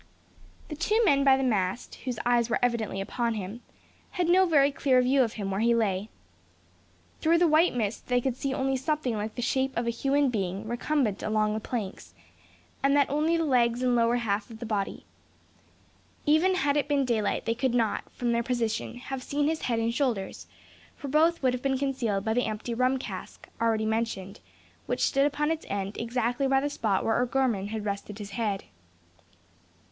[0.69, 3.61] The two men by the mast, whose eyes were evidently upon him,
[4.09, 6.09] had no very clear view of him where he lay.
[7.19, 10.31] Through the white mist they could see only something like the shape of a human
[10.31, 12.15] being recumbent along the planks;
[12.81, 15.05] and of that only the legs and lower half of the body.
[16.25, 19.77] Even had it been daylight they could not, from their position, have seen his head
[19.77, 20.47] and shoulders;
[20.95, 24.39] for both would have been concealed by the empty rum cask, already mentioned,
[24.87, 28.63] which stood upon its end exactly by the spot where O'Gorman had rested his head.